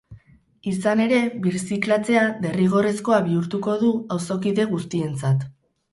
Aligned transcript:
Izan 0.69 1.01
ere, 1.03 1.17
birziklatzea 1.43 2.23
derrigorrezkoa 2.45 3.19
bihurtuko 3.27 3.79
du 3.85 3.95
auzokide 4.17 4.67
guztientzat. 4.77 5.51